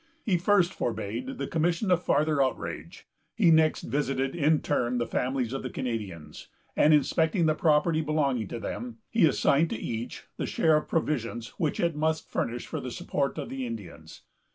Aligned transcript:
He 0.25 0.35
first 0.35 0.73
forbade 0.73 1.37
the 1.37 1.45
commission 1.45 1.91
of 1.91 2.01
farther 2.01 2.41
outrage. 2.41 3.05
He 3.35 3.51
next 3.51 3.81
visited 3.81 4.35
in 4.35 4.61
turn 4.61 4.97
the 4.97 5.05
families 5.05 5.53
of 5.53 5.61
the 5.61 5.69
Canadians, 5.69 6.47
and, 6.75 6.91
inspecting 6.91 7.45
the 7.45 7.53
property 7.53 8.01
belonging 8.01 8.47
to 8.47 8.59
them, 8.59 8.97
he 9.11 9.27
assigned 9.27 9.69
to 9.69 9.77
each 9.79 10.23
the 10.37 10.47
share 10.47 10.75
of 10.75 10.87
provisions 10.89 11.49
which 11.59 11.79
it 11.79 11.95
must 11.95 12.27
furnish 12.31 12.65
for 12.65 12.81
the 12.81 12.89
support 12.89 13.37
of 13.37 13.49
the 13.49 13.67
Indians. 13.67 14.23